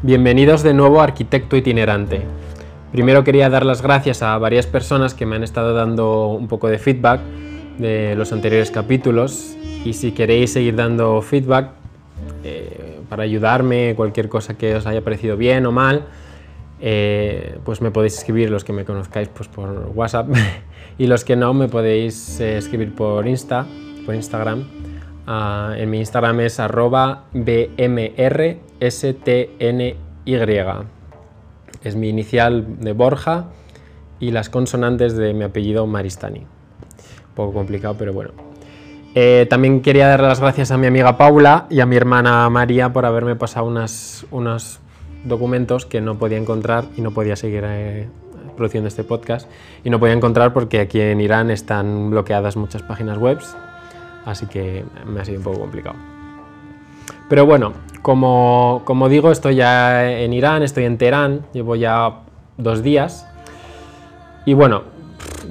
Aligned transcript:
Bienvenidos 0.00 0.62
de 0.62 0.74
nuevo 0.74 1.00
a 1.00 1.04
Arquitecto 1.04 1.56
Itinerante. 1.56 2.22
Primero 2.92 3.24
quería 3.24 3.50
dar 3.50 3.66
las 3.66 3.82
gracias 3.82 4.22
a 4.22 4.38
varias 4.38 4.64
personas 4.68 5.12
que 5.12 5.26
me 5.26 5.34
han 5.34 5.42
estado 5.42 5.74
dando 5.74 6.28
un 6.28 6.46
poco 6.46 6.68
de 6.68 6.78
feedback 6.78 7.20
de 7.78 8.14
los 8.14 8.32
anteriores 8.32 8.70
capítulos 8.70 9.56
y 9.84 9.94
si 9.94 10.12
queréis 10.12 10.52
seguir 10.52 10.76
dando 10.76 11.20
feedback 11.20 11.70
eh, 12.44 13.00
para 13.08 13.24
ayudarme, 13.24 13.94
cualquier 13.96 14.28
cosa 14.28 14.56
que 14.56 14.76
os 14.76 14.86
haya 14.86 15.02
parecido 15.02 15.36
bien 15.36 15.66
o 15.66 15.72
mal, 15.72 16.06
eh, 16.80 17.58
pues 17.64 17.80
me 17.80 17.90
podéis 17.90 18.18
escribir 18.18 18.50
los 18.50 18.62
que 18.62 18.72
me 18.72 18.84
conozcáis 18.84 19.26
pues 19.26 19.48
por 19.48 19.90
WhatsApp 19.96 20.28
y 20.98 21.08
los 21.08 21.24
que 21.24 21.34
no 21.34 21.54
me 21.54 21.66
podéis 21.66 22.38
eh, 22.38 22.56
escribir 22.56 22.94
por 22.94 23.26
Insta, 23.26 23.66
por 24.06 24.14
Instagram. 24.14 24.62
Ah, 25.26 25.74
en 25.76 25.90
mi 25.90 25.98
Instagram 25.98 26.38
es 26.38 26.60
arroba 26.60 27.24
bmrstny. 28.80 29.96
Es 31.84 31.94
mi 31.96 32.08
inicial 32.08 32.80
de 32.80 32.92
Borja 32.92 33.46
y 34.20 34.30
las 34.32 34.48
consonantes 34.50 35.16
de 35.16 35.32
mi 35.32 35.44
apellido 35.44 35.86
Maristani. 35.86 36.40
Un 36.40 37.34
poco 37.34 37.52
complicado, 37.52 37.94
pero 37.98 38.12
bueno. 38.12 38.32
Eh, 39.14 39.46
también 39.48 39.80
quería 39.80 40.08
dar 40.08 40.20
las 40.20 40.40
gracias 40.40 40.70
a 40.70 40.76
mi 40.76 40.86
amiga 40.86 41.16
Paula 41.16 41.66
y 41.70 41.80
a 41.80 41.86
mi 41.86 41.96
hermana 41.96 42.48
María 42.50 42.92
por 42.92 43.06
haberme 43.06 43.36
pasado 43.36 43.66
unas, 43.66 44.26
unos 44.30 44.80
documentos 45.24 45.86
que 45.86 46.00
no 46.00 46.18
podía 46.18 46.38
encontrar 46.38 46.84
y 46.96 47.00
no 47.00 47.12
podía 47.12 47.36
seguir 47.36 47.64
eh, 47.66 48.08
produciendo 48.56 48.88
este 48.88 49.04
podcast. 49.04 49.48
Y 49.84 49.90
no 49.90 49.98
podía 49.98 50.14
encontrar 50.14 50.52
porque 50.52 50.80
aquí 50.80 51.00
en 51.00 51.20
Irán 51.20 51.50
están 51.50 52.10
bloqueadas 52.10 52.56
muchas 52.56 52.82
páginas 52.82 53.18
web, 53.18 53.38
así 54.24 54.46
que 54.46 54.84
me 55.06 55.20
ha 55.20 55.24
sido 55.24 55.38
un 55.38 55.44
poco 55.44 55.60
complicado. 55.60 56.17
Pero 57.28 57.44
bueno, 57.44 57.74
como, 58.02 58.82
como 58.84 59.08
digo, 59.08 59.30
estoy 59.30 59.56
ya 59.56 60.10
en 60.10 60.32
Irán, 60.32 60.62
estoy 60.62 60.84
en 60.84 60.96
Teherán, 60.98 61.46
llevo 61.52 61.76
ya 61.76 62.20
dos 62.56 62.82
días. 62.82 63.26
Y 64.46 64.54
bueno, 64.54 64.82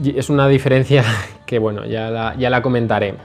es 0.03 0.29
una 0.29 0.47
diferencia 0.47 1.03
que 1.45 1.59
bueno, 1.59 1.85
ya 1.85 2.09
la, 2.09 2.35
ya 2.35 2.49
la 2.49 2.61
comentaré. 2.61 3.15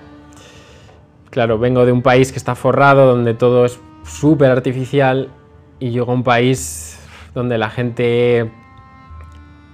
Claro, 1.30 1.58
vengo 1.58 1.86
de 1.86 1.92
un 1.92 2.02
país 2.02 2.30
que 2.30 2.38
está 2.38 2.54
forrado, 2.54 3.06
donde 3.06 3.32
todo 3.32 3.64
es 3.64 3.80
súper 4.04 4.50
artificial, 4.50 5.30
y 5.78 5.90
llego 5.90 6.12
a 6.12 6.14
un 6.14 6.22
país 6.22 7.00
donde 7.34 7.58
la 7.58 7.70
gente 7.70 8.50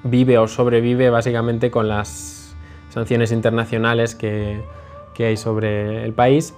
vive 0.04 0.38
o 0.38 0.46
sobrevive 0.46 1.10
básicamente 1.10 1.70
con 1.70 1.88
las 1.88 2.56
sanciones 2.88 3.32
internacionales 3.32 4.14
que, 4.14 4.62
que 5.14 5.26
hay 5.26 5.36
sobre 5.36 6.04
el 6.04 6.12
país. 6.12 6.54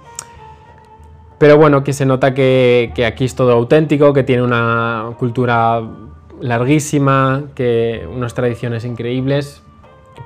Pero 1.41 1.57
bueno, 1.57 1.83
que 1.83 1.91
se 1.91 2.05
nota 2.05 2.35
que, 2.35 2.93
aquí 3.03 3.25
es 3.25 3.33
todo 3.33 3.51
auténtico, 3.53 4.13
que 4.13 4.21
tiene 4.21 4.43
una 4.43 5.07
cultura 5.17 5.81
larguísima, 6.39 7.45
que 7.55 8.07
unas 8.15 8.35
tradiciones 8.35 8.85
increíbles, 8.85 9.63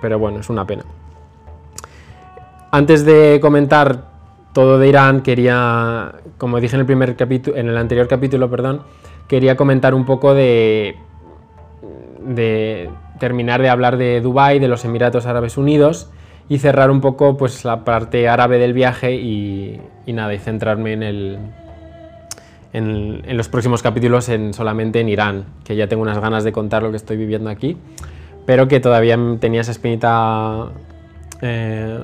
pero 0.02 0.20
bueno, 0.20 0.42
es 0.42 0.50
una 0.50 0.68
pena. 0.68 0.84
Antes 2.70 3.06
de 3.06 3.40
comentar 3.42 4.10
todo 4.52 4.78
de 4.78 4.90
Irán, 4.90 5.22
quería, 5.22 6.16
como 6.38 6.60
dije 6.60 6.76
en 6.76 6.82
el, 6.82 6.86
primer 6.86 7.16
capítulo, 7.16 7.56
en 7.56 7.70
el 7.70 7.78
anterior 7.78 8.10
capítulo, 8.10 8.50
perdón, 8.50 8.82
quería 9.30 9.56
comentar 9.56 9.94
un 9.94 10.04
poco 10.04 10.34
de, 10.34 10.98
de 12.20 12.90
terminar 13.22 13.62
de 13.62 13.70
hablar 13.70 13.96
de 13.96 14.20
Dubái, 14.20 14.60
de 14.60 14.68
los 14.68 14.84
Emiratos 14.84 15.26
Árabes 15.28 15.56
Unidos 15.56 16.10
y 16.48 16.60
cerrar 16.60 16.92
un 16.92 17.02
poco 17.02 17.38
pues, 17.38 17.66
la 17.66 17.84
parte 17.84 18.28
árabe 18.28 18.58
del 18.58 18.74
viaje 18.74 19.14
y, 19.14 19.82
nada, 20.08 20.34
y 20.34 20.38
centrarme 20.38 20.94
en, 20.94 21.04
el, 21.04 21.40
en, 22.74 23.38
los 23.38 23.50
próximos 23.50 23.82
capítulos 23.82 24.30
en, 24.30 24.54
solamente 24.54 25.00
en 25.00 25.10
Irán, 25.10 25.46
que 25.64 25.76
ya 25.76 25.88
tengo 25.88 26.04
unas 26.04 26.20
ganas 26.20 26.44
de 26.44 26.52
contar 26.52 26.84
lo 26.84 26.92
que 26.92 26.98
estoy 26.98 27.18
viviendo 27.18 27.50
aquí, 27.50 27.78
pero 28.46 28.68
que 28.68 28.80
todavía 28.80 29.18
tenía 29.40 29.62
esa 29.62 29.72
espinita 29.72 30.68
eh, 31.42 32.00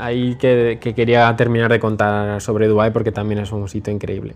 ahí 0.00 0.34
que, 0.36 0.78
que, 0.80 0.94
quería 0.94 1.34
terminar 1.36 1.70
de 1.70 1.78
contar 1.78 2.40
sobre 2.40 2.66
Dubái 2.66 2.90
porque 2.90 3.12
también 3.12 3.40
es 3.40 3.52
un 3.52 3.68
sitio 3.68 3.92
increíble. 3.92 4.34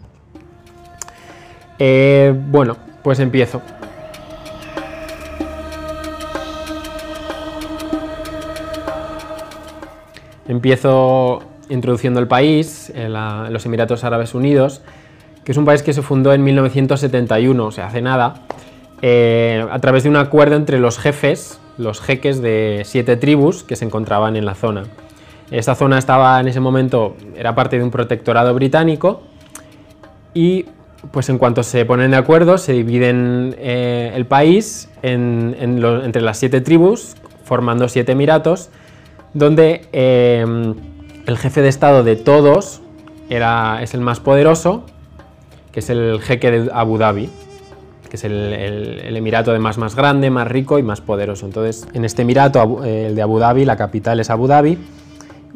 Eh, 1.80 2.32
bueno, 2.36 2.76
pues 3.02 3.18
empiezo. 3.18 3.62
Empiezo 10.50 11.44
introduciendo 11.68 12.18
el 12.18 12.26
país, 12.26 12.90
en 12.96 13.12
los 13.12 13.64
Emiratos 13.66 14.02
Árabes 14.02 14.34
Unidos, 14.34 14.82
que 15.44 15.52
es 15.52 15.58
un 15.58 15.64
país 15.64 15.84
que 15.84 15.92
se 15.92 16.02
fundó 16.02 16.32
en 16.32 16.42
1971, 16.42 17.64
o 17.64 17.70
sea, 17.70 17.86
hace 17.86 18.02
nada, 18.02 18.42
eh, 19.00 19.64
a 19.70 19.78
través 19.78 20.02
de 20.02 20.08
un 20.08 20.16
acuerdo 20.16 20.56
entre 20.56 20.80
los 20.80 20.98
jefes, 20.98 21.60
los 21.78 22.00
jeques 22.00 22.42
de 22.42 22.82
siete 22.84 23.16
tribus 23.16 23.62
que 23.62 23.76
se 23.76 23.84
encontraban 23.84 24.34
en 24.34 24.44
la 24.44 24.56
zona. 24.56 24.86
Esta 25.52 25.76
zona 25.76 25.98
estaba 25.98 26.40
en 26.40 26.48
ese 26.48 26.58
momento, 26.58 27.14
era 27.36 27.54
parte 27.54 27.78
de 27.78 27.84
un 27.84 27.92
protectorado 27.92 28.52
británico 28.52 29.22
y 30.34 30.64
pues 31.12 31.28
en 31.28 31.38
cuanto 31.38 31.62
se 31.62 31.84
ponen 31.84 32.10
de 32.10 32.16
acuerdo 32.16 32.58
se 32.58 32.72
dividen 32.72 33.54
eh, 33.56 34.10
el 34.16 34.26
país 34.26 34.90
entre 35.02 36.22
las 36.22 36.38
siete 36.38 36.60
tribus, 36.60 37.14
formando 37.44 37.88
siete 37.88 38.10
emiratos, 38.10 38.70
donde 39.34 39.88
eh, 39.92 40.44
el 41.26 41.38
jefe 41.38 41.62
de 41.62 41.68
estado 41.68 42.02
de 42.02 42.16
todos 42.16 42.80
era, 43.28 43.82
es 43.82 43.94
el 43.94 44.00
más 44.00 44.20
poderoso, 44.20 44.84
que 45.72 45.80
es 45.80 45.90
el 45.90 46.20
jeque 46.20 46.50
de 46.50 46.70
Abu 46.72 46.98
Dhabi, 46.98 47.30
que 48.08 48.16
es 48.16 48.24
el, 48.24 49.16
emirato 49.16 49.52
además 49.52 49.78
más 49.78 49.94
grande, 49.94 50.30
más 50.30 50.48
rico 50.48 50.78
y 50.78 50.82
más 50.82 51.00
poderoso. 51.00 51.46
Entonces, 51.46 51.86
en 51.94 52.04
este 52.04 52.22
emirato, 52.22 52.84
el 52.84 53.14
de 53.14 53.22
Abu 53.22 53.38
Dhabi, 53.38 53.64
la 53.64 53.76
capital 53.76 54.18
es 54.18 54.30
Abu 54.30 54.48
Dhabi, 54.48 54.78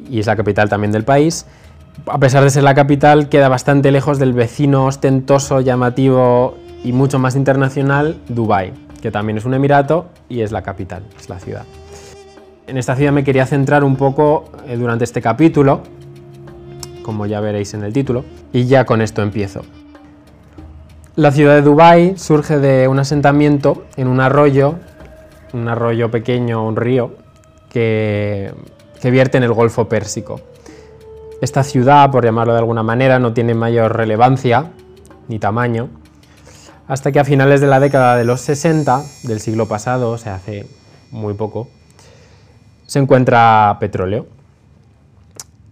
y 0.09 0.21
es 0.21 0.27
la 0.27 0.37
capital 0.37 0.69
también 0.69 0.93
del 0.93 1.05
país. 1.05 1.47
A 2.07 2.19
pesar 2.19 2.45
de 2.45 2.51
ser 2.51 2.63
la 2.63 2.75
capital, 2.75 3.29
queda 3.29 3.49
bastante 3.49 3.91
lejos 3.91 4.19
del 4.19 4.33
vecino 4.33 4.87
ostentoso, 4.87 5.61
llamativo 5.61 6.57
y 6.85 6.93
mucho 6.93 7.19
más 7.19 7.37
internacional, 7.37 8.17
Dubái, 8.29 8.73
que 9.01 9.11
también 9.11 9.39
es 9.39 9.45
un 9.45 9.55
emirato 9.55 10.07
y 10.29 10.41
es 10.43 10.53
la 10.53 10.63
capital, 10.63 11.03
es 11.19 11.29
la 11.29 11.39
ciudad. 11.39 11.65
En 12.67 12.79
esta 12.79 12.97
ciudad 12.97 13.13
me 13.13 13.25
quería 13.25 13.47
centrar 13.47 13.85
un 13.85 13.97
poco 13.97 14.51
eh, 14.67 14.77
durante 14.77 15.05
este 15.05 15.21
capítulo, 15.21 15.83
como 17.03 17.27
ya 17.27 17.41
veréis 17.41 17.75
en 17.75 17.85
el 17.85 17.93
título, 17.93 18.25
y 18.53 18.65
ya 18.67 18.85
con 18.85 19.03
esto 19.03 19.23
empiezo. 19.23 19.63
La 21.17 21.31
ciudad 21.31 21.55
de 21.55 21.63
Dubái 21.63 22.19
surge 22.19 22.59
de 22.59 22.89
un 22.89 22.99
asentamiento 22.99 23.85
en 23.97 24.09
un 24.09 24.21
arroyo, 24.21 24.77
un 25.53 25.69
arroyo 25.69 26.11
pequeño, 26.11 26.67
un 26.67 26.77
río, 26.77 27.17
que 27.71 28.53
que 29.05 29.11
vierte 29.11 29.37
en 29.37 29.45
el 29.45 29.53
Golfo 29.53 29.87
Pérsico. 29.87 30.41
Esta 31.43 31.63
ciudad, 31.63 32.11
por 32.11 32.25
llamarlo 32.25 32.55
de 32.55 32.61
alguna 32.61 32.83
manera, 32.83 33.19
no 33.19 33.35
tiene 33.35 33.53
mayor 33.53 33.95
relevancia 33.95 34.71
ni 35.29 35.39
tamaño, 35.39 35.91
hasta 36.89 37.13
que 37.13 37.21
a 37.21 37.25
finales 37.25 37.61
de 37.61 37.67
la 37.67 37.81
década 37.81 38.17
de 38.17 38.25
los 38.25 38.41
60 38.41 39.05
del 39.25 39.41
siglo 39.41 39.69
pasado, 39.69 40.11
o 40.11 40.17
sea, 40.17 40.37
hace 40.37 40.67
muy 41.11 41.35
poco, 41.35 41.69
se 42.95 43.01
encuentra 43.01 43.77
petróleo. 43.81 44.29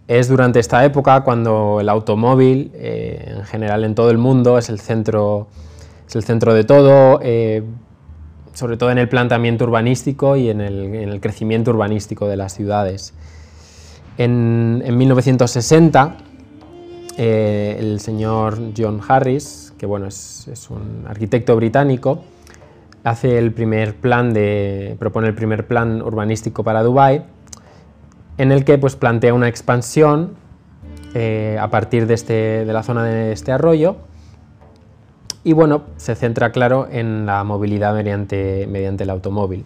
Es 0.09 0.27
durante 0.27 0.59
esta 0.59 0.83
época 0.83 1.21
cuando 1.21 1.79
el 1.79 1.87
automóvil, 1.87 2.69
eh, 2.73 3.35
en 3.37 3.45
general 3.45 3.85
en 3.85 3.95
todo 3.95 4.11
el 4.11 4.17
mundo, 4.17 4.57
es 4.57 4.67
el 4.67 4.81
centro, 4.81 5.47
es 6.05 6.17
el 6.17 6.25
centro 6.25 6.53
de 6.53 6.65
todo, 6.65 7.21
eh, 7.23 7.63
sobre 8.53 8.75
todo 8.75 8.91
en 8.91 8.97
el 8.97 9.07
planteamiento 9.07 9.63
urbanístico 9.63 10.35
y 10.35 10.49
en 10.49 10.59
el, 10.59 10.93
en 10.95 11.07
el 11.07 11.21
crecimiento 11.21 11.71
urbanístico 11.71 12.27
de 12.27 12.35
las 12.35 12.53
ciudades. 12.53 13.13
En, 14.17 14.83
en 14.85 14.97
1960, 14.97 16.17
eh, 17.17 17.77
el 17.79 18.01
señor 18.01 18.59
John 18.77 18.99
Harris, 19.07 19.73
que 19.77 19.85
bueno, 19.85 20.07
es, 20.07 20.67
un 20.69 21.05
arquitecto 21.07 21.55
británico, 21.55 22.25
hace 23.03 23.37
el 23.37 23.51
primer 23.51 23.95
plan 23.95 24.33
de, 24.33 24.95
propone 24.99 25.27
el 25.27 25.35
primer 25.35 25.67
plan 25.67 26.01
urbanístico 26.01 26.63
para 26.63 26.83
Dubái, 26.83 27.23
en 28.37 28.51
el 28.51 28.65
que 28.65 28.77
pues, 28.77 28.95
plantea 28.95 29.33
una 29.33 29.47
expansión 29.47 30.35
eh, 31.13 31.57
a 31.59 31.69
partir 31.69 32.07
de, 32.07 32.13
este, 32.13 32.65
de 32.65 32.73
la 32.73 32.83
zona 32.83 33.03
de 33.03 33.31
este 33.31 33.51
arroyo, 33.51 33.97
y 35.43 35.51
bueno, 35.53 35.83
se 35.97 36.15
centra, 36.15 36.51
claro, 36.51 36.87
en 36.89 37.25
la 37.25 37.43
movilidad 37.43 37.93
mediante, 37.93 38.65
mediante 38.67 39.03
el 39.03 39.09
automóvil. 39.09 39.65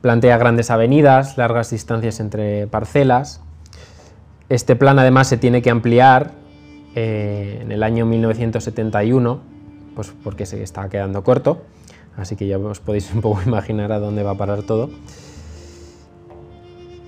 Plantea 0.00 0.38
grandes 0.38 0.70
avenidas, 0.70 1.36
largas 1.36 1.70
distancias 1.70 2.20
entre 2.20 2.68
parcelas. 2.68 3.42
Este 4.48 4.76
plan 4.76 4.98
además 4.98 5.26
se 5.26 5.36
tiene 5.36 5.60
que 5.60 5.70
ampliar 5.70 6.32
eh, 6.94 7.58
en 7.62 7.72
el 7.72 7.82
año 7.82 8.06
1971, 8.06 9.40
pues 9.96 10.12
porque 10.22 10.46
se 10.46 10.62
está 10.62 10.88
quedando 10.88 11.24
corto, 11.24 11.62
así 12.16 12.36
que 12.36 12.46
ya 12.46 12.58
os 12.58 12.80
podéis 12.80 13.10
un 13.14 13.20
poco 13.20 13.40
imaginar 13.44 13.92
a 13.92 13.98
dónde 13.98 14.22
va 14.22 14.32
a 14.32 14.36
parar 14.36 14.62
todo. 14.62 14.90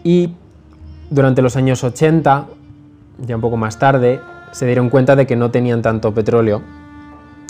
Y 0.05 0.35
durante 1.11 1.43
los 1.43 1.57
años 1.57 1.85
80, 1.85 2.47
ya 3.27 3.37
un 3.37 3.43
poco 3.43 3.57
más 3.57 3.79
tarde, 3.79 4.21
se 4.53 4.67
dieron 4.67 4.91
cuenta 4.91 5.17
de 5.17 5.27
que 5.27 5.37
no 5.37 5.51
tenían 5.51 5.83
tanto 5.83 6.13
petróleo 6.13 6.63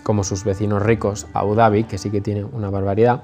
como 0.03 0.25
sus 0.25 0.45
vecinos 0.45 0.83
ricos, 0.83 1.27
Abu 1.33 1.55
Dhabi, 1.55 1.85
que 1.85 1.99
sí 1.99 2.11
que 2.11 2.21
tiene 2.21 2.45
una 2.45 2.71
barbaridad. 2.71 3.23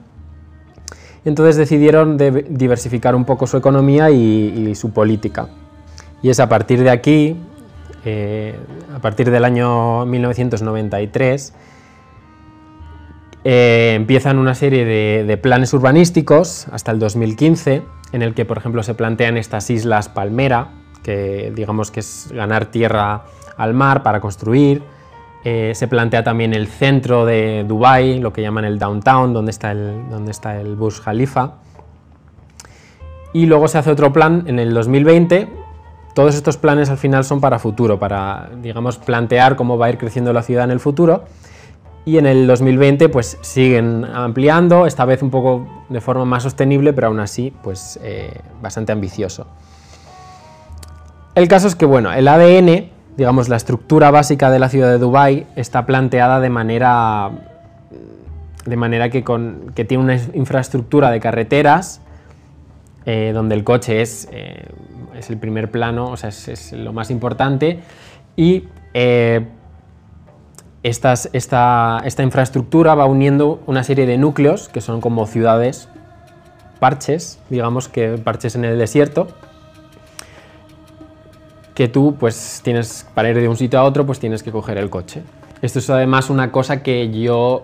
Entonces 1.24 1.56
decidieron 1.56 2.16
diversificar 2.16 3.14
un 3.14 3.24
poco 3.24 3.46
su 3.46 3.56
economía 3.56 4.10
y, 4.10 4.74
su 4.74 4.90
política. 4.90 5.48
Y 6.22 6.30
es 6.30 6.40
a 6.40 6.48
partir 6.48 6.82
de 6.82 6.90
aquí, 6.90 7.36
eh, 8.04 8.56
a 8.94 8.98
partir 9.00 9.30
del 9.30 9.44
año 9.44 10.06
1993, 10.06 11.52
eh, 13.44 13.92
empiezan 13.94 14.38
una 14.38 14.54
serie 14.54 14.84
de, 14.84 15.36
planes 15.36 15.72
urbanísticos 15.72 16.66
hasta 16.68 16.90
el 16.90 16.98
2015, 16.98 17.82
en 18.12 18.22
el 18.22 18.34
que, 18.34 18.44
por 18.44 18.58
ejemplo, 18.58 18.82
se 18.82 18.94
plantean 18.94 19.36
estas 19.36 19.70
islas 19.70 20.08
Palmera, 20.08 20.68
que 21.02 21.52
digamos 21.54 21.90
que 21.90 22.00
es 22.00 22.30
ganar 22.32 22.66
tierra 22.66 23.24
al 23.56 23.74
mar 23.74 24.02
para 24.02 24.20
construir. 24.20 24.82
Eh, 25.44 25.72
se 25.74 25.86
plantea 25.86 26.24
también 26.24 26.52
el 26.52 26.66
centro 26.66 27.24
de 27.24 27.64
Dubái, 27.66 28.18
lo 28.18 28.32
que 28.32 28.42
llaman 28.42 28.64
el 28.64 28.78
downtown, 28.78 29.32
donde 29.32 29.50
está 29.50 29.70
el, 29.70 30.08
donde 30.10 30.32
está 30.32 30.60
el 30.60 30.74
Burj 30.74 31.00
Khalifa. 31.00 31.54
Y 33.32 33.46
luego 33.46 33.68
se 33.68 33.78
hace 33.78 33.90
otro 33.90 34.12
plan 34.12 34.44
en 34.46 34.58
el 34.58 34.74
2020. 34.74 35.48
Todos 36.14 36.34
estos 36.34 36.56
planes 36.56 36.90
al 36.90 36.98
final 36.98 37.24
son 37.24 37.40
para 37.40 37.60
futuro, 37.60 38.00
para 38.00 38.50
digamos 38.60 38.98
plantear 38.98 39.54
cómo 39.54 39.78
va 39.78 39.86
a 39.86 39.90
ir 39.90 39.98
creciendo 39.98 40.32
la 40.32 40.42
ciudad 40.42 40.64
en 40.64 40.72
el 40.72 40.80
futuro 40.80 41.24
y 42.04 42.18
en 42.18 42.26
el 42.26 42.46
2020 42.46 43.08
pues 43.08 43.38
siguen 43.40 44.04
ampliando, 44.04 44.86
esta 44.86 45.04
vez 45.04 45.22
un 45.22 45.30
poco 45.30 45.84
de 45.88 46.00
forma 46.00 46.24
más 46.24 46.42
sostenible, 46.42 46.92
pero 46.92 47.08
aún 47.08 47.20
así 47.20 47.52
pues 47.62 47.98
eh, 48.02 48.40
bastante 48.62 48.92
ambicioso. 48.92 49.46
El 51.34 51.48
caso 51.48 51.68
es 51.68 51.74
que 51.74 51.86
bueno, 51.86 52.12
el 52.12 52.26
ADN, 52.26 52.90
digamos 53.16 53.48
la 53.48 53.56
estructura 53.56 54.10
básica 54.10 54.50
de 54.50 54.58
la 54.58 54.68
ciudad 54.68 54.90
de 54.90 54.98
Dubái 54.98 55.46
está 55.56 55.86
planteada 55.86 56.40
de 56.40 56.50
manera 56.50 57.30
de 58.64 58.76
manera 58.76 59.08
que, 59.08 59.24
con, 59.24 59.72
que 59.74 59.84
tiene 59.84 60.04
una 60.04 60.14
infraestructura 60.34 61.10
de 61.10 61.20
carreteras 61.20 62.02
eh, 63.06 63.32
donde 63.32 63.54
el 63.54 63.64
coche 63.64 64.02
es, 64.02 64.28
eh, 64.30 64.66
es, 65.16 65.30
el 65.30 65.38
primer 65.38 65.70
plano, 65.70 66.10
o 66.10 66.16
sea, 66.18 66.28
es, 66.28 66.72
lo 66.72 66.92
más 66.92 67.10
importante 67.10 67.80
y 68.36 68.64
esta, 70.82 71.12
esta 71.32 72.22
infraestructura 72.22 72.94
va 72.94 73.06
uniendo 73.06 73.60
una 73.66 73.82
serie 73.82 74.06
de 74.06 74.16
núcleos 74.18 74.68
que 74.68 74.80
son 74.80 75.00
como 75.00 75.26
ciudades, 75.26 75.88
parches, 76.78 77.38
digamos 77.50 77.88
que 77.88 78.18
parches 78.18 78.54
en 78.54 78.64
el 78.64 78.78
desierto, 78.78 79.28
que 81.74 81.88
tú 81.88 82.16
pues 82.18 82.60
tienes, 82.64 83.06
para 83.14 83.30
ir 83.30 83.36
de 83.36 83.48
un 83.48 83.56
sitio 83.56 83.78
a 83.78 83.84
otro, 83.84 84.04
pues 84.06 84.18
tienes 84.18 84.42
que 84.42 84.50
coger 84.50 84.78
el 84.78 84.90
coche. 84.90 85.22
Esto 85.62 85.78
es 85.78 85.90
además 85.90 86.30
una 86.30 86.52
cosa 86.52 86.82
que 86.82 87.10
yo 87.10 87.62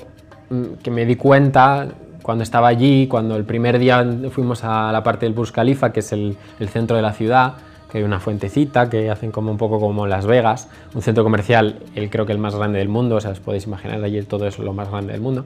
mm, 0.51 0.75
que 0.83 0.91
me 0.91 1.05
di 1.05 1.17
cuenta 1.17 1.89
cuando 2.23 2.43
estaba 2.43 2.69
allí, 2.69 3.07
cuando 3.07 3.37
el 3.37 3.45
primer 3.45 3.79
día 3.79 4.05
fuimos 4.31 4.65
a 4.65 4.91
la 4.93 5.03
parte 5.03 5.27
del 5.27 5.35
Burj 5.35 5.53
Khalifa, 5.53 5.93
que 5.93 6.01
es 6.01 6.13
el, 6.13 6.37
el 6.59 6.69
centro 6.69 6.97
de 6.97 7.03
la 7.03 7.13
ciudad, 7.13 7.55
que 7.95 7.99
hay 7.99 8.05
una 8.05 8.19
fuentecita 8.19 8.91
que 8.91 9.09
hacen 9.09 9.31
como 9.31 9.53
un 9.53 9.57
poco 9.57 9.79
como 9.79 10.09
Las 10.09 10.27
Vegas, 10.27 10.69
un 10.97 11.03
centro 11.03 11.23
comercial, 11.23 11.79
el, 11.95 12.11
creo 12.11 12.27
que 12.27 12.33
el 12.33 12.39
más 12.39 12.57
grande 12.57 12.81
del 12.81 12.89
mundo, 12.89 13.15
o 13.15 13.21
sea, 13.21 13.31
os 13.31 13.39
podéis 13.39 13.69
imaginar, 13.69 14.03
allí 14.03 14.21
todo 14.23 14.49
es 14.49 14.59
lo 14.59 14.73
más 14.73 14.91
grande 14.91 15.13
del 15.13 15.23
mundo. 15.23 15.45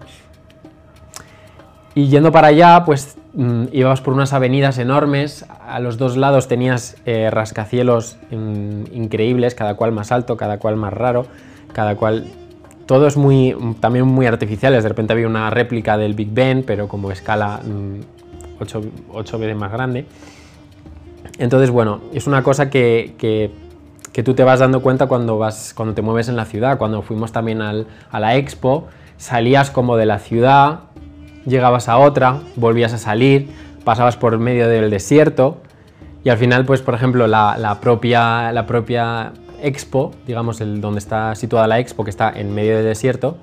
Y 1.95 2.07
yendo 2.07 2.33
para 2.33 2.49
allá, 2.49 2.85
pues 2.87 3.19
mm, 3.35 3.65
íbamos 3.73 4.01
por 4.01 4.15
unas 4.15 4.33
avenidas 4.33 4.79
enormes, 4.79 5.45
a 5.61 5.79
los 5.79 5.99
dos 5.99 6.17
lados 6.17 6.49
tenías 6.49 6.97
eh, 7.05 7.29
rascacielos 7.31 8.17
mm, 8.31 8.95
increíbles, 8.95 9.55
cada 9.55 9.75
cual 9.75 9.93
más 9.93 10.11
alto, 10.11 10.39
cada 10.39 10.59
cual 10.59 10.77
más 10.77 10.95
raro, 10.95 11.27
cada 11.75 11.97
cual... 11.97 12.29
Todo 12.87 13.07
es 13.07 13.19
muy, 13.19 13.55
también 13.81 14.07
muy 14.07 14.25
artificiales, 14.25 14.85
de 14.85 14.89
repente 14.89 15.13
había 15.13 15.27
una 15.27 15.51
réplica 15.51 15.99
del 15.99 16.15
Big 16.15 16.33
Ben, 16.33 16.65
pero 16.67 16.89
como 16.89 17.11
escala 17.11 17.61
8 18.59 18.81
mm, 18.81 19.39
veces 19.39 19.57
más 19.57 19.71
grande. 19.71 20.07
Entonces, 21.39 21.71
bueno, 21.71 22.01
es 22.13 22.27
una 22.27 22.43
cosa 22.43 22.71
que, 22.71 23.53
tú 24.25 24.35
te 24.35 24.45
vas 24.45 24.61
dando 24.61 24.83
cuenta 24.83 25.07
cuando, 25.07 25.39
vas, 25.39 25.73
cuando 25.75 25.95
te 25.95 26.03
mueves 26.03 26.29
en 26.29 26.37
la 26.37 26.45
ciudad. 26.45 26.79
Cuando 26.79 27.03
fuimos 27.03 27.33
también 27.33 27.63
a 27.63 28.21
la 28.21 28.37
expo, 28.37 28.89
salías 29.17 29.71
como 29.71 29.97
de 29.97 30.07
la 30.07 30.19
ciudad, 30.19 30.81
llegabas 31.47 31.89
a 31.89 31.99
otra, 31.99 32.41
volvías 32.57 32.93
a 32.93 32.99
salir, 32.99 33.51
pasabas 33.85 34.17
por 34.17 34.39
medio 34.39 34.69
del 34.69 34.91
desierto 34.91 35.63
y 36.25 36.31
al 36.31 36.39
final, 36.39 36.65
pues 36.65 36.83
por 36.83 36.95
ejemplo, 36.95 37.27
la, 37.27 37.79
propia, 37.81 38.53
la 38.53 38.67
propia 38.67 39.33
expo, 39.63 40.13
digamos, 40.27 40.61
el, 40.61 40.81
donde 40.81 40.99
está 40.99 41.35
situada 41.35 41.67
la 41.67 41.79
expo, 41.79 42.05
que 42.05 42.11
está 42.11 42.31
en 42.31 42.55
medio 42.55 42.77
del 42.77 42.85
desierto, 42.85 43.39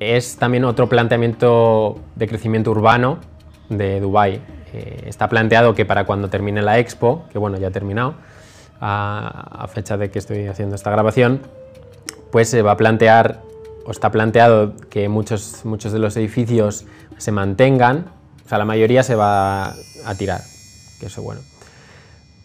es 0.00 0.36
también 0.36 0.64
otro 0.64 0.88
planteamiento 0.88 2.00
de 2.16 2.28
crecimiento 2.28 2.70
urbano 2.70 3.18
de 3.68 4.00
Dubái. 4.00 4.40
Eh, 4.72 5.04
está 5.06 5.28
planteado 5.28 5.74
que 5.74 5.84
para 5.84 6.04
cuando 6.04 6.28
termine 6.28 6.62
la 6.62 6.78
expo, 6.78 7.24
que 7.30 7.38
bueno, 7.38 7.58
ya 7.58 7.68
ha 7.68 7.70
terminado, 7.70 8.14
a, 8.80 9.66
fecha 9.68 9.96
de 9.96 10.10
que 10.10 10.18
estoy 10.18 10.46
haciendo 10.46 10.74
esta 10.74 10.90
grabación, 10.90 11.40
pues 12.30 12.48
se 12.48 12.62
va 12.62 12.72
a 12.72 12.76
plantear, 12.76 13.40
o 13.86 13.90
está 13.90 14.10
planteado 14.10 14.74
que 14.90 15.08
muchos, 15.08 15.64
muchos 15.64 15.92
de 15.92 15.98
los 15.98 16.16
edificios 16.16 16.86
se 17.16 17.32
mantengan, 17.32 18.06
o 18.44 18.48
sea, 18.48 18.58
la 18.58 18.64
mayoría 18.64 19.02
se 19.02 19.14
va 19.14 19.74
a 20.04 20.14
tirar, 20.16 20.40
que 20.98 21.06
eso 21.06 21.22
bueno. 21.22 21.42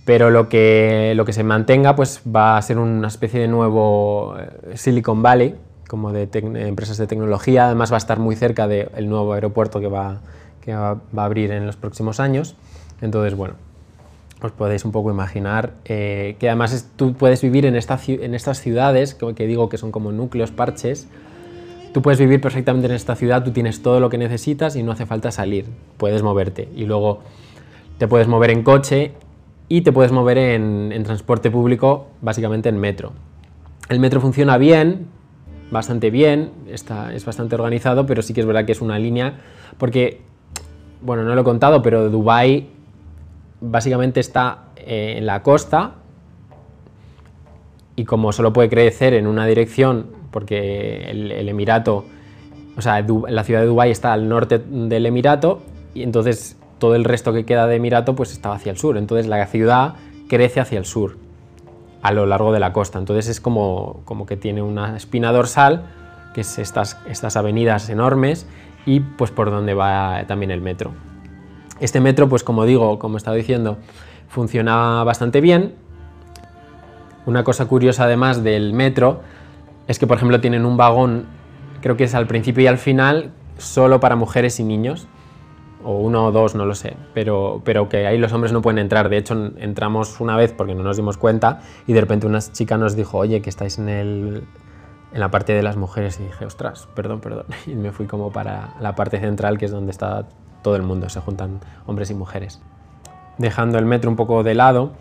Pero 0.05 0.29
lo 0.29 0.47
que, 0.47 1.13
lo 1.15 1.25
que 1.25 1.33
se 1.33 1.43
mantenga 1.43 1.95
pues 1.95 2.21
va 2.23 2.57
a 2.57 2.61
ser 2.61 2.77
una 2.77 3.07
especie 3.07 3.41
de 3.41 3.47
nuevo 3.47 4.37
eh, 4.39 4.77
Silicon 4.77 5.21
Valley, 5.21 5.55
como 5.87 6.11
de 6.11 6.29
empresas 6.67 6.97
de 6.97 7.07
tecnología, 7.07 7.65
además 7.65 7.91
va 7.91 7.95
a 7.95 7.97
estar 7.97 8.19
muy 8.19 8.35
cerca 8.35 8.67
del 8.67 9.09
nuevo 9.09 9.33
aeropuerto 9.33 9.79
que 9.79 9.87
va, 9.87 10.19
que 10.67 10.75
va, 10.75 10.99
a 11.15 11.23
abrir 11.23 11.51
en 11.51 11.65
los 11.65 11.77
próximos 11.77 12.19
años. 12.19 12.57
Entonces, 12.99 13.35
bueno, 13.35 13.53
os 14.41 14.51
podéis 14.51 14.83
un 14.83 14.91
poco 14.91 15.09
imaginar 15.09 15.71
eh, 15.85 16.35
que 16.41 16.49
además 16.49 16.89
tú 16.97 17.13
puedes 17.13 17.41
vivir 17.41 17.65
en, 17.65 17.77
esta, 17.77 17.97
en 18.05 18.35
estas 18.35 18.59
ciudades, 18.59 19.15
que, 19.15 19.33
que 19.33 19.47
digo 19.47 19.69
que 19.69 19.77
son 19.77 19.93
como 19.93 20.11
núcleos, 20.11 20.51
parches, 20.51 21.07
tú 21.93 22.01
puedes 22.01 22.19
vivir 22.19 22.41
perfectamente 22.41 22.87
en 22.87 22.95
esta 22.95 23.15
ciudad, 23.15 23.45
tú 23.45 23.51
tienes 23.51 23.81
todo 23.81 24.01
lo 24.01 24.09
que 24.09 24.17
necesitas 24.17 24.75
y 24.75 24.83
no 24.83 24.91
hace 24.91 25.05
falta 25.05 25.31
salir, 25.31 25.67
puedes 25.95 26.21
moverte. 26.21 26.67
Y 26.75 26.83
luego 26.83 27.21
te 27.97 28.09
puedes 28.09 28.27
mover 28.27 28.49
en 28.49 28.63
coche 28.63 29.13
y 29.69 29.81
te 29.83 29.93
puedes 29.93 30.11
mover 30.11 30.37
en, 30.37 30.91
en 30.91 31.03
transporte 31.03 31.49
público, 31.49 32.07
básicamente 32.21 32.67
en 32.67 32.77
metro. 32.77 33.13
El 33.87 34.01
metro 34.01 34.19
funciona 34.19 34.57
bien, 34.57 35.07
bastante 35.71 36.09
bien, 36.11 36.51
está, 36.67 37.13
es 37.13 37.23
bastante 37.23 37.55
organizado, 37.55 38.05
pero 38.05 38.21
sí 38.21 38.33
que 38.33 38.41
es 38.41 38.45
verdad 38.45 38.65
que 38.65 38.73
es 38.73 38.81
una 38.81 38.99
línea, 38.99 39.39
porque 39.77 40.26
bueno, 41.01 41.23
no 41.23 41.35
lo 41.35 41.41
he 41.41 41.43
contado, 41.43 41.81
pero 41.81 42.09
Dubái 42.09 42.69
básicamente 43.61 44.19
está 44.19 44.65
eh, 44.75 45.15
en 45.17 45.25
la 45.25 45.43
costa 45.43 45.95
y 47.95 48.05
como 48.05 48.31
solo 48.31 48.53
puede 48.53 48.69
crecer 48.69 49.13
en 49.13 49.27
una 49.27 49.45
dirección, 49.45 50.07
porque 50.31 51.09
el, 51.09 51.49
Emirato, 51.49 52.05
o 52.77 52.81
sea, 52.81 53.03
la 53.27 53.43
ciudad 53.43 53.61
de 53.61 53.65
Dubái 53.65 53.89
está 53.89 54.13
al 54.13 54.29
norte 54.29 54.59
del 54.59 55.05
Emirato 55.05 55.61
y 55.93 56.03
entonces 56.03 56.57
todo 56.77 56.95
el 56.95 57.03
resto 57.03 57.33
que 57.33 57.45
queda 57.45 57.67
de 57.67 57.75
Emirato 57.77 58.15
pues 58.15 58.31
está 58.31 58.53
hacia 58.53 58.71
el 58.71 58.77
sur. 58.77 58.97
Entonces 58.97 59.27
la 59.27 59.45
ciudad 59.47 59.95
crece 60.27 60.59
hacia 60.59 60.77
el 60.77 60.85
sur, 60.85 61.17
a 62.01 62.11
lo 62.11 62.25
largo 62.25 62.51
de 62.51 62.59
la 62.59 62.73
costa. 62.73 62.99
Entonces 62.99 63.27
es 63.29 63.41
como, 63.41 64.01
como 64.05 64.25
que 64.25 64.37
tiene 64.37 64.61
una 64.61 64.95
espina 64.95 65.31
dorsal, 65.31 65.83
que 66.33 66.41
es 66.41 66.59
estas, 66.59 66.99
estas 67.09 67.35
avenidas 67.35 67.89
enormes, 67.89 68.47
y 68.87 69.01
pues 69.01 69.29
por 69.29 69.51
donde 69.51 69.75
va 69.75 70.23
también 70.27 70.49
el 70.49 70.61
metro. 70.61 70.93
Este 71.79 71.99
metro, 71.99 72.27
pues 72.27 72.43
como 72.43 72.65
digo, 72.65 72.97
como 72.97 73.17
he 73.17 73.19
estado 73.19 73.35
diciendo, 73.35 73.77
funciona 74.29 75.03
bastante 75.03 75.41
bien. 75.41 75.75
Una 77.27 77.43
cosa 77.43 77.65
curiosa 77.65 78.05
además 78.05 78.43
del 78.43 78.73
metro 78.73 79.21
es 79.87 79.99
que, 79.99 80.07
por 80.07 80.17
ejemplo, 80.17 80.39
tienen 80.39 80.65
un 80.65 80.77
vagón, 80.77 81.25
creo 81.81 81.97
que 81.97 82.05
es 82.05 82.15
al 82.15 82.27
principio 82.27 82.63
y 82.63 82.67
al 82.67 82.77
final, 82.77 83.31
solo 83.57 83.99
para 83.99 84.15
mujeres 84.15 84.59
y 84.61 84.63
niños, 84.63 85.07
o 85.83 85.97
uno 85.97 86.27
o 86.27 86.31
dos, 86.31 86.55
no 86.55 86.65
lo 86.65 86.73
sé, 86.73 86.95
pero, 87.13 87.61
pero 87.65 87.89
que 87.89 88.07
ahí 88.07 88.17
los 88.17 88.31
hombres 88.31 88.53
no 88.53 88.61
pueden 88.61 88.79
entrar. 88.79 89.09
De 89.09 89.17
hecho, 89.17 89.51
entramos 89.57 90.19
una 90.21 90.37
vez 90.37 90.53
porque 90.53 90.75
no 90.75 90.83
nos 90.83 90.95
dimos 90.95 91.17
cuenta 91.17 91.61
y 91.85 91.93
de 91.93 91.99
repente 91.99 92.25
una 92.25 92.39
chica 92.39 92.77
nos 92.77 92.95
dijo, 92.95 93.17
oye, 93.17 93.41
que 93.41 93.49
estáis 93.49 93.77
en 93.79 93.89
el 93.89 94.43
en 95.13 95.19
la 95.19 95.31
parte 95.31 95.53
de 95.53 95.63
las 95.63 95.77
mujeres 95.77 96.19
y 96.19 96.23
dije, 96.23 96.45
ostras, 96.45 96.87
perdón, 96.95 97.21
perdón. 97.21 97.45
Y 97.67 97.75
me 97.75 97.91
fui 97.91 98.07
como 98.07 98.31
para 98.31 98.75
la 98.79 98.95
parte 98.95 99.19
central, 99.19 99.57
que 99.57 99.65
es 99.65 99.71
donde 99.71 99.91
está 99.91 100.25
todo 100.61 100.75
el 100.75 100.83
mundo, 100.83 101.09
se 101.09 101.19
juntan 101.19 101.59
hombres 101.85 102.11
y 102.11 102.13
mujeres. 102.13 102.61
Dejando 103.37 103.77
el 103.77 103.85
metro 103.85 104.09
un 104.09 104.15
poco 104.15 104.43
de 104.43 104.55
lado, 104.55 104.91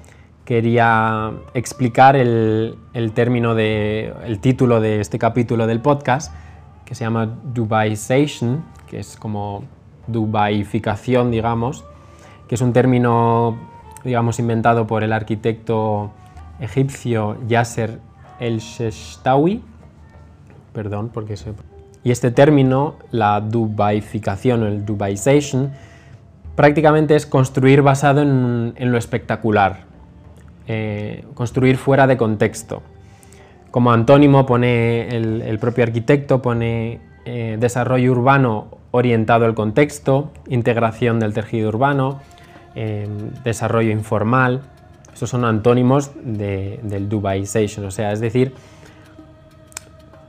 quería 0.44 1.32
explicar 1.54 2.16
el, 2.16 2.78
el 2.92 3.12
término 3.12 3.54
de, 3.54 4.12
el 4.24 4.38
título 4.40 4.80
de 4.80 5.00
este 5.00 5.18
capítulo 5.18 5.66
del 5.66 5.80
podcast, 5.80 6.32
que 6.84 6.94
se 6.94 7.04
llama 7.04 7.26
Dubaization, 7.26 8.64
que 8.86 9.00
es 9.00 9.16
como 9.16 9.64
Dubaificación, 10.06 11.30
digamos, 11.30 11.84
que 12.48 12.54
es 12.54 12.60
un 12.60 12.72
término, 12.72 13.56
digamos, 14.04 14.38
inventado 14.38 14.86
por 14.86 15.02
el 15.02 15.12
arquitecto 15.12 16.12
egipcio 16.60 17.36
Yasser 17.48 17.98
el-Sheshtawi, 18.38 19.62
perdón, 20.76 21.08
porque 21.08 21.38
se... 21.38 21.54
Y 22.04 22.10
este 22.10 22.30
término, 22.30 22.96
la 23.10 23.40
Dubaificación 23.40 24.62
o 24.62 24.66
el 24.66 24.84
Dubaization, 24.84 25.72
prácticamente 26.54 27.16
es 27.16 27.24
construir 27.24 27.80
basado 27.80 28.20
en, 28.20 28.74
lo 28.78 28.98
espectacular, 28.98 29.84
eh, 30.68 31.24
construir 31.32 31.78
fuera 31.78 32.06
de 32.06 32.18
contexto. 32.18 32.82
Como 33.70 33.90
antónimo 33.90 34.44
pone 34.44 35.08
el, 35.08 35.58
propio 35.58 35.82
arquitecto, 35.84 36.42
pone 36.42 37.00
eh, 37.24 37.56
desarrollo 37.58 38.12
urbano 38.12 38.66
orientado 38.90 39.46
al 39.46 39.54
contexto, 39.54 40.30
integración 40.46 41.18
del 41.20 41.32
tejido 41.32 41.70
urbano, 41.70 42.20
eh, 42.74 43.08
desarrollo 43.44 43.90
informal. 43.90 44.60
Estos 45.10 45.30
son 45.30 45.46
antónimos 45.46 46.10
del 46.22 47.08
Dubaization, 47.08 47.86
o 47.86 47.90
sea, 47.90 48.12
es 48.12 48.20
decir, 48.20 48.52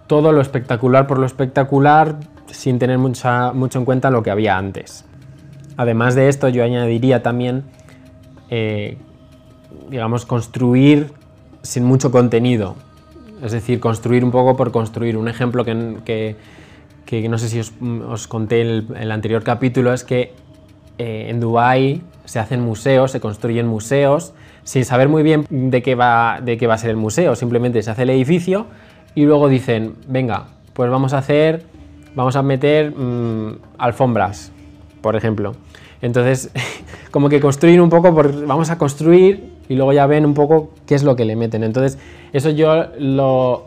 todo 0.07 0.31
lo 0.31 0.41
espectacular 0.41 1.05
por 1.05 1.19
lo 1.19 1.25
espectacular 1.25 2.17
sin 2.47 2.79
tener 2.79 2.97
mucha, 2.97 3.51
mucho 3.51 3.79
en 3.79 3.85
cuenta 3.85 4.09
lo 4.09 4.23
que 4.23 4.31
había 4.31 4.57
antes. 4.57 5.05
Además 5.75 6.15
de 6.15 6.29
esto, 6.29 6.49
yo 6.49 6.63
añadiría 6.63 7.21
también, 7.21 7.63
eh, 8.49 8.97
digamos, 9.89 10.25
construir 10.25 11.11
sin 11.61 11.83
mucho 11.83 12.11
contenido. 12.11 12.75
Es 13.43 13.51
decir, 13.51 13.79
construir 13.79 14.23
un 14.23 14.31
poco 14.31 14.55
por 14.57 14.71
construir. 14.71 15.17
Un 15.17 15.27
ejemplo 15.27 15.63
que, 15.63 16.35
que, 17.05 17.29
no 17.29 17.37
sé 17.37 17.49
si 17.49 17.59
os, 17.59 18.27
conté 18.27 18.61
en 18.61 18.95
el, 18.97 19.11
anterior 19.11 19.43
capítulo 19.43 19.93
es 19.93 20.03
que 20.03 20.33
eh, 20.97 21.27
en 21.29 21.39
Dubái 21.39 22.01
se 22.25 22.39
hacen 22.39 22.61
museos, 22.61 23.11
se 23.11 23.19
construyen 23.19 23.67
museos, 23.67 24.33
sin 24.63 24.83
saber 24.83 25.07
muy 25.09 25.21
bien 25.21 25.45
de 25.49 25.83
qué, 25.83 25.93
va, 25.93 26.39
de 26.41 26.57
qué 26.57 26.65
va 26.65 26.73
a 26.73 26.77
ser 26.79 26.89
el 26.89 26.97
museo. 26.97 27.35
Simplemente 27.35 27.83
se 27.83 27.91
hace 27.91 28.03
el 28.03 28.09
edificio 28.09 28.65
y 29.17 29.25
luego 29.25 29.50
dicen, 29.50 29.95
venga, 30.07 30.43
pues 30.74 30.91
vamos 30.91 31.13
a 31.13 31.17
hacer, 31.17 31.63
vamos 32.13 32.36
a 32.36 32.43
meter 32.43 32.91
mm, 32.91 33.57
alfombras, 33.79 34.51
por 35.01 35.15
ejemplo. 35.15 35.53
Entonces, 36.03 36.51
como 37.09 37.27
que 37.27 37.39
construir 37.39 37.81
un 37.81 37.89
poco, 37.89 38.13
vamos 38.13 38.69
a 38.69 38.77
construir 38.77 39.53
y 39.67 39.74
luego 39.74 39.91
ya 39.91 40.05
ven 40.05 40.24
un 40.24 40.36
poco 40.36 40.69
qué 40.86 40.93
es 40.93 41.01
lo 41.01 41.15
que 41.15 41.25
le 41.25 41.36
meten. 41.36 41.63
Entonces, 41.63 41.97
eso 42.31 42.51
yo 42.51 42.89
lo, 43.00 43.65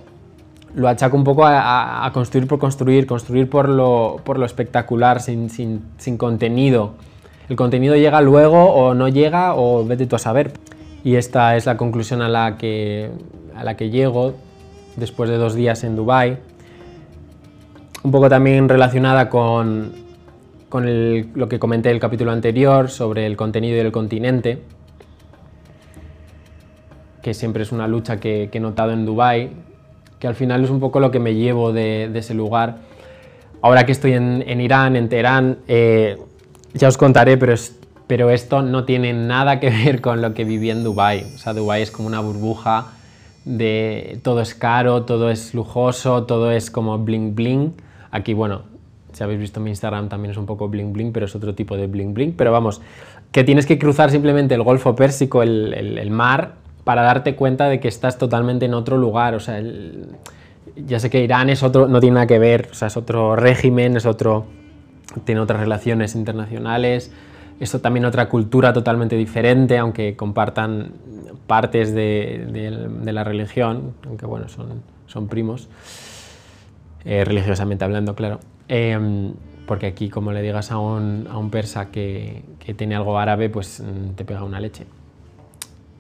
lo 0.77 0.87
achaco 0.89 1.17
un 1.17 1.25
poco 1.25 1.43
a, 1.45 2.09
construir 2.15 2.47
por 2.47 2.61
construir, 2.61 3.09
construir 3.09 3.51
por 3.51 3.69
lo, 3.69 4.21
por 4.23 4.39
lo 4.39 4.47
espectacular, 4.47 5.21
sin, 5.21 5.51
sin, 5.51 5.83
sin, 5.99 6.17
contenido. 6.17 6.93
El 7.49 7.57
contenido 7.57 7.97
llega 7.97 8.21
luego 8.21 8.67
o 8.67 8.95
no 8.95 9.09
llega 9.09 9.57
o 9.57 9.85
vete 9.85 10.07
tú 10.07 10.15
a 10.15 10.21
saber. 10.21 10.53
Y 11.03 11.17
esta 11.17 11.57
es 11.57 11.67
la 11.67 11.77
conclusión 11.77 12.23
a 12.23 12.29
la 12.29 12.57
que, 12.57 13.11
a 13.57 13.65
la 13.65 13.77
que 13.77 13.91
llego 13.91 14.35
después 14.97 15.31
de 15.31 15.37
dos 15.37 15.55
días 15.55 15.85
en 15.85 15.97
Dubai 15.97 16.39
un 18.03 18.11
poco 18.11 18.29
también 18.29 18.69
relacionada 18.69 19.29
con, 19.29 19.93
lo 20.73 21.49
que 21.49 21.59
comenté 21.59 21.91
en 21.91 21.97
el 21.97 22.01
capítulo 22.01 22.33
anterior 22.33 22.89
sobre 22.91 23.27
el 23.27 23.37
contenido 23.37 23.77
del 23.77 23.93
continente, 23.93 24.63
que 27.23 27.35
siempre 27.35 27.63
es 27.63 27.73
una 27.73 27.87
lucha 27.87 28.19
que, 28.19 28.49
he 28.51 28.61
notado 28.61 28.93
en 28.93 29.05
Dubai, 29.05 29.51
que 30.19 30.27
al 30.27 30.35
final 30.35 30.65
es 30.65 30.71
un 30.71 30.81
poco 30.81 31.01
lo 31.01 31.11
que 31.11 31.19
me 31.19 31.35
llevo 31.35 31.73
de, 31.73 32.11
ese 32.15 32.35
lugar. 32.35 32.77
Ahora 33.63 33.85
que 33.85 33.93
estoy 33.93 34.15
en, 34.15 34.61
Irán, 34.61 34.97
en 34.97 35.09
Teherán, 35.11 35.59
eh, 35.69 36.17
ya 36.73 36.89
os 36.89 36.97
contaré, 36.97 37.37
pero, 37.37 37.55
pero 38.07 38.31
esto 38.31 38.63
no 38.63 38.85
tiene 38.85 39.13
nada 39.13 39.61
que 39.61 39.69
ver 39.69 40.01
con 40.01 40.23
lo 40.23 40.33
que 40.33 40.45
viví 40.45 40.71
en 40.71 40.85
Dubai. 40.85 41.27
O 41.35 41.39
sea, 41.39 41.53
Dubai 41.53 41.83
es 41.83 41.91
como 41.91 42.09
una 42.09 42.21
burbuja 42.21 42.93
de 43.45 44.21
todo 44.23 44.41
es 44.41 44.55
caro, 44.55 45.05
todo 45.05 45.31
es 45.31 45.55
lujoso, 45.55 46.25
todo 46.25 46.51
es 46.51 46.71
como 46.71 46.99
bling 46.99 47.35
bling. 47.35 47.75
Aquí, 48.11 48.35
bueno, 48.35 48.63
si 49.13 49.23
habéis 49.23 49.41
visto 49.41 49.61
mi 49.61 49.71
Instagram 49.71 50.09
también 50.09 50.33
es 50.33 50.37
un 50.37 50.47
poco 50.47 50.69
bling 50.69 50.93
bling, 50.93 51.13
pero 51.13 51.27
es 51.27 51.35
otro 51.35 51.55
tipo 51.55 51.77
de 51.77 51.87
bling 51.87 52.15
bling. 52.15 52.33
Pero 52.33 52.53
vamos, 52.53 52.81
que 53.33 53.45
tienes 53.45 53.67
que 53.67 53.79
cruzar 53.79 54.11
simplemente 54.11 54.55
el 54.55 54.63
Golfo 54.63 54.95
Pérsico, 54.95 55.43
el, 55.43 56.11
mar, 56.11 56.55
para 56.85 57.03
darte 57.03 57.37
cuenta 57.37 57.69
de 57.69 57.81
que 57.81 57.89
estás 57.89 58.19
totalmente 58.19 58.67
en 58.67 58.75
otro 58.75 58.97
lugar. 58.97 59.35
O 59.35 59.41
sea, 59.41 59.63
ya 60.77 60.99
sé 61.01 61.11
que 61.11 61.23
Irán 61.23 61.51
es 61.51 61.63
otro, 61.63 61.89
no 61.89 62.01
tiene 62.01 62.15
nada 62.15 62.27
que 62.27 62.39
ver, 62.39 62.69
o 62.71 62.75
sea, 62.75 62.89
es 62.89 62.97
otro 62.97 63.37
régimen, 63.37 63.97
es 63.97 64.07
otro, 64.07 64.47
tiene 65.25 65.41
otras 65.41 65.61
relaciones 65.61 66.15
internacionales, 66.15 67.13
es 67.59 67.83
también 67.83 68.05
otra 68.05 68.29
cultura 68.29 68.73
totalmente 68.73 69.17
diferente, 69.17 69.77
aunque 69.79 70.17
compartan 70.17 70.93
partes 71.51 71.93
de, 71.93 72.79
la 73.03 73.25
religión, 73.25 73.95
aunque 74.07 74.25
bueno, 74.25 74.47
son, 74.49 75.27
primos, 75.27 75.69
eh, 77.05 77.25
religiosamente 77.25 77.85
hablando, 77.85 78.15
claro. 78.15 78.39
Em, 78.69 79.33
porque 79.67 79.87
aquí, 79.87 80.09
como 80.09 80.31
le 80.31 80.43
digas 80.43 80.71
a 80.71 80.79
un, 80.79 81.49
persa 81.51 81.91
que, 81.91 82.45
tiene 82.77 82.95
algo 82.95 83.19
árabe, 83.19 83.51
pues 83.51 83.81
mm, 83.81 84.15
te 84.15 84.25
pega 84.25 84.45
una 84.45 84.61
leche. 84.61 84.87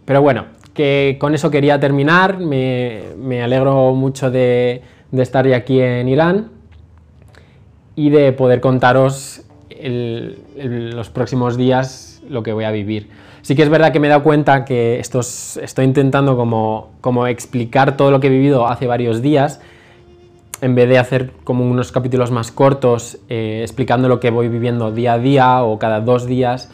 Pero 0.04 0.22
bueno, 0.22 0.44
que 0.72 1.16
con 1.18 1.34
eso 1.34 1.50
quería 1.50 1.80
terminar. 1.80 2.38
Me, 2.38 3.06
me 3.18 3.42
alegro 3.42 3.92
mucho 3.92 4.30
de, 4.30 4.82
de, 5.10 5.22
estar 5.22 5.52
aquí 5.52 5.80
en 5.80 6.08
Irán 6.08 6.50
y 7.96 8.10
de 8.10 8.32
poder 8.32 8.60
contaros 8.60 9.42
los 9.82 11.10
próximos 11.10 11.56
días 11.56 12.22
lo 12.28 12.44
que 12.44 12.52
voy 12.52 12.62
a 12.62 12.70
vivir. 12.70 13.08
Sí 13.42 13.54
que 13.54 13.62
es 13.62 13.68
verdad 13.68 13.92
que 13.92 14.00
me 14.00 14.06
he 14.06 14.10
dado 14.10 14.22
cuenta 14.22 14.64
que 14.64 14.98
estos, 14.98 15.56
estoy 15.58 15.84
intentando 15.84 16.36
como, 16.36 17.26
explicar 17.26 17.96
todo 17.96 18.10
lo 18.10 18.20
que 18.20 18.26
he 18.26 18.30
vivido 18.30 18.66
hace 18.66 18.86
varios 18.86 19.22
días, 19.22 19.60
en 20.60 20.74
vez 20.74 20.88
de 20.88 20.98
hacer 20.98 21.32
como 21.44 21.64
unos 21.64 21.90
capítulos 21.90 22.30
más 22.30 22.52
cortos 22.52 23.18
eh, 23.28 23.60
explicando 23.62 24.08
lo 24.08 24.20
que 24.20 24.30
voy 24.30 24.48
viviendo 24.48 24.92
día 24.92 25.14
a 25.14 25.18
día 25.18 25.62
o 25.62 25.78
cada 25.78 26.00
dos 26.00 26.26
días. 26.26 26.70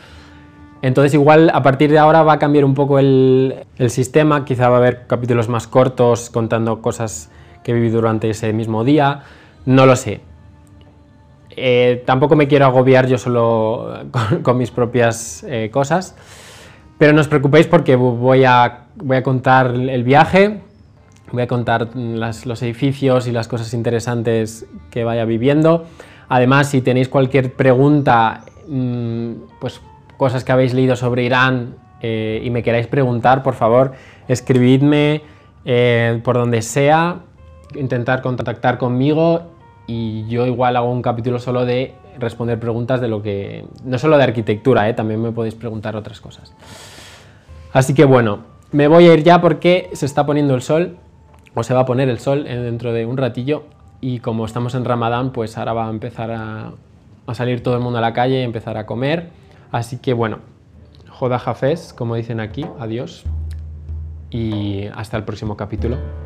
Entonces 0.82 1.14
igual 1.14 1.50
a 1.54 1.62
partir 1.62 1.90
de 1.90 1.98
ahora 1.98 2.22
va 2.22 2.34
a 2.34 2.38
cambiar 2.38 2.64
un 2.64 2.74
poco 2.74 2.98
el, 2.98 3.64
el 3.78 3.90
sistema, 3.90 4.44
quizá 4.44 4.68
va 4.68 4.76
a 4.76 4.78
haber 4.78 5.06
capítulos 5.06 5.48
más 5.48 5.66
cortos 5.68 6.30
contando 6.30 6.82
cosas 6.82 7.30
que 7.62 7.70
he 7.72 7.74
vivido 7.74 7.96
durante 7.96 8.28
ese 8.28 8.52
mismo 8.52 8.84
día, 8.84 9.22
no 9.64 9.86
lo 9.86 9.96
sé. 9.96 10.20
Eh, 11.56 12.02
tampoco 12.04 12.36
me 12.36 12.46
quiero 12.48 12.66
agobiar 12.66 13.06
yo 13.06 13.16
solo 13.16 14.04
con, 14.42 14.58
mis 14.58 14.70
propias 14.70 15.44
eh, 15.48 15.70
cosas. 15.72 16.14
Pero 16.98 17.12
no 17.12 17.20
os 17.20 17.28
preocupéis 17.28 17.66
porque 17.66 17.96
voy 17.96 18.44
a, 18.44 18.86
voy 18.96 19.18
a 19.18 19.22
contar 19.22 19.74
el 19.74 20.02
viaje, 20.02 20.60
voy 21.30 21.42
a 21.42 21.46
contar 21.46 21.88
los 21.94 22.62
edificios 22.62 23.26
y 23.26 23.32
las 23.32 23.48
cosas 23.48 23.74
interesantes 23.74 24.66
que 24.90 25.04
vaya 25.04 25.24
viviendo. 25.24 25.84
Además, 26.28 26.70
si 26.70 26.80
tenéis 26.80 27.08
cualquier 27.08 27.52
pregunta, 27.52 28.44
mm, 28.68 29.32
pues 29.60 29.80
cosas 30.16 30.44
que 30.44 30.52
habéis 30.52 30.72
leído 30.72 30.96
sobre 30.96 31.24
Irán 31.24 31.74
eh, 32.00 32.40
y 32.42 32.50
me 32.50 32.62
queráis 32.62 32.86
preguntar, 32.86 33.42
por 33.42 33.54
favor, 33.54 33.92
escribidme 34.28 35.22
eh, 35.64 36.20
por 36.24 36.36
donde 36.36 36.62
sea, 36.62 37.20
intentar 37.74 38.22
contactar 38.22 38.78
conmigo 38.78 39.42
y 39.86 40.26
yo 40.28 40.46
igual 40.46 40.76
hago 40.76 40.90
un 40.90 41.02
capítulo 41.02 41.38
solo 41.38 41.64
de 41.64 41.94
responder 42.18 42.58
preguntas 42.58 43.00
de 43.00 43.08
lo 43.08 43.22
que... 43.22 43.64
No 43.84 43.98
solo 43.98 44.18
de 44.18 44.24
arquitectura, 44.24 44.88
¿eh? 44.88 44.94
también 44.94 45.20
me 45.20 45.32
podéis 45.32 45.54
preguntar 45.54 45.96
otras 45.96 46.20
cosas. 46.20 46.52
Así 47.72 47.94
que 47.94 48.04
bueno, 48.04 48.40
me 48.72 48.88
voy 48.88 49.08
a 49.08 49.14
ir 49.14 49.22
ya 49.22 49.40
porque 49.40 49.90
se 49.92 50.06
está 50.06 50.26
poniendo 50.26 50.54
el 50.54 50.62
sol, 50.62 50.96
o 51.54 51.62
se 51.62 51.74
va 51.74 51.80
a 51.80 51.86
poner 51.86 52.08
el 52.08 52.18
sol 52.18 52.44
dentro 52.44 52.92
de 52.92 53.06
un 53.06 53.16
ratillo, 53.16 53.64
y 54.00 54.20
como 54.20 54.44
estamos 54.44 54.74
en 54.74 54.84
Ramadán, 54.84 55.32
pues 55.32 55.56
ahora 55.58 55.72
va 55.72 55.86
a 55.86 55.90
empezar 55.90 56.30
a, 56.30 56.72
salir 57.34 57.62
todo 57.62 57.74
el 57.74 57.80
mundo 57.80 57.98
a 57.98 58.02
la 58.02 58.12
calle 58.12 58.40
y 58.40 58.44
empezar 58.44 58.76
a 58.76 58.86
comer. 58.86 59.30
Así 59.72 59.98
que 59.98 60.12
bueno, 60.12 60.38
joda 61.10 61.38
jafes, 61.38 61.92
como 61.92 62.14
dicen 62.14 62.40
aquí, 62.40 62.64
adiós, 62.78 63.24
y 64.30 64.86
hasta 64.94 65.16
el 65.16 65.24
próximo 65.24 65.56
capítulo. 65.56 66.25